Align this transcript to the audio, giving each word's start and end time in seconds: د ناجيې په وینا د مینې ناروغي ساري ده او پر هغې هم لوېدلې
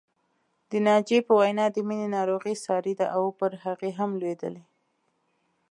د 0.69 0.71
ناجيې 0.87 1.19
په 1.27 1.33
وینا 1.39 1.65
د 1.71 1.77
مینې 1.87 2.07
ناروغي 2.17 2.55
ساري 2.65 2.93
ده 2.99 3.05
او 3.15 3.23
پر 3.39 3.51
هغې 3.63 3.91
هم 3.99 4.09
لوېدلې 4.21 4.63